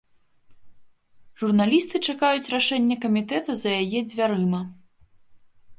[1.41, 4.61] Журналісты чакаюць рашэння камітэта за яе дзвярыма.